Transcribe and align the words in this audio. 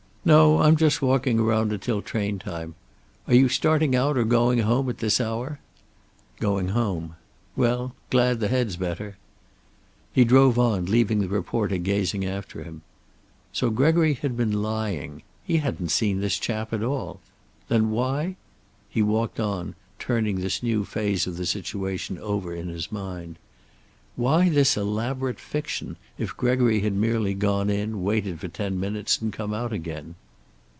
"No, 0.23 0.61
I'm 0.61 0.75
just 0.75 1.01
walking 1.01 1.39
around 1.39 1.71
until 1.73 2.03
train 2.03 2.37
time. 2.37 2.75
Are 3.27 3.33
you 3.33 3.49
starting 3.49 3.95
out 3.95 4.19
or 4.19 4.23
going 4.23 4.59
home, 4.59 4.87
at 4.87 4.99
this 4.99 5.19
hour?" 5.19 5.59
"Going 6.39 6.67
home. 6.67 7.15
Well, 7.55 7.95
glad 8.11 8.39
the 8.39 8.47
head's 8.47 8.77
better." 8.77 9.17
He 10.13 10.23
drove 10.23 10.59
on, 10.59 10.85
leaving 10.85 11.21
the 11.21 11.27
reporter 11.27 11.79
gazing 11.79 12.23
after 12.23 12.63
him. 12.63 12.83
So 13.51 13.71
Gregory 13.71 14.13
had 14.13 14.37
been 14.37 14.61
lying. 14.61 15.23
He 15.43 15.57
hadn't 15.57 15.89
seen 15.89 16.19
this 16.21 16.37
chap 16.37 16.71
at 16.71 16.83
all. 16.83 17.19
Then 17.67 17.89
why? 17.89 18.35
He 18.89 19.01
walked 19.01 19.39
on, 19.39 19.73
turning 19.97 20.39
this 20.39 20.61
new 20.61 20.85
phase 20.85 21.25
of 21.25 21.35
the 21.35 21.47
situation 21.47 22.19
over 22.19 22.53
in 22.53 22.67
his 22.67 22.91
mind. 22.91 23.39
Why 24.17 24.49
this 24.49 24.75
elaborate 24.75 25.39
fiction, 25.39 25.95
if 26.17 26.35
Gregory 26.35 26.81
had 26.81 26.91
merely 26.93 27.33
gone 27.33 27.69
in, 27.69 28.03
waited 28.03 28.41
for 28.41 28.49
ten 28.49 28.77
minutes, 28.77 29.21
and 29.21 29.31
come 29.31 29.53
out 29.53 29.71
again? 29.71 30.15